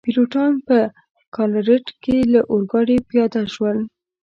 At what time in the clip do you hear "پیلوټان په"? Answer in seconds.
0.05-0.77